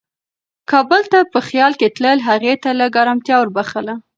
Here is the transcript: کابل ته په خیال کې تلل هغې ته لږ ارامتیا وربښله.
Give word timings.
کابل 0.71 1.01
ته 1.11 1.19
په 1.33 1.39
خیال 1.47 1.73
کې 1.79 1.87
تلل 1.95 2.19
هغې 2.29 2.53
ته 2.63 2.69
لږ 2.79 2.91
ارامتیا 3.03 3.35
وربښله. 3.39 3.95